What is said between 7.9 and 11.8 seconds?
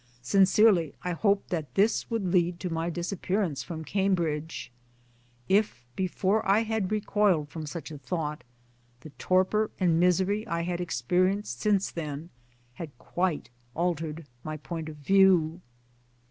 a thought, the torpor and misery I had experienced